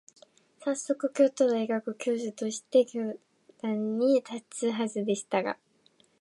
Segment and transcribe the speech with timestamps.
[0.57, 3.19] さっそく、京都大学教授として教
[3.61, 5.59] 壇に立つはずでしたが、